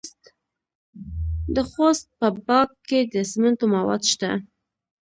د 1.55 1.57
خوست 1.69 2.05
په 2.19 2.27
باک 2.45 2.69
کې 2.87 2.99
د 3.13 3.15
سمنټو 3.31 3.65
مواد 3.73 4.01
شته. 4.11 4.31